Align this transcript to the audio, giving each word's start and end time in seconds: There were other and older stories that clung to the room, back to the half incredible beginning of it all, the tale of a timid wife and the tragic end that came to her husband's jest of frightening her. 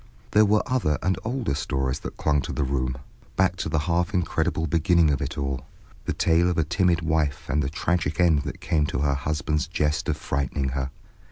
There 0.31 0.45
were 0.45 0.63
other 0.65 0.97
and 1.03 1.19
older 1.23 1.53
stories 1.53 1.99
that 1.99 2.17
clung 2.17 2.41
to 2.41 2.51
the 2.51 2.63
room, 2.63 2.97
back 3.35 3.55
to 3.57 3.69
the 3.69 3.77
half 3.85 4.15
incredible 4.15 4.65
beginning 4.65 5.11
of 5.11 5.21
it 5.21 5.37
all, 5.37 5.67
the 6.05 6.13
tale 6.13 6.49
of 6.49 6.57
a 6.57 6.63
timid 6.63 7.01
wife 7.03 7.47
and 7.47 7.61
the 7.61 7.69
tragic 7.69 8.19
end 8.19 8.41
that 8.41 8.61
came 8.61 8.87
to 8.87 9.01
her 9.01 9.13
husband's 9.13 9.67
jest 9.67 10.09
of 10.09 10.17
frightening 10.17 10.69
her. 10.69 10.89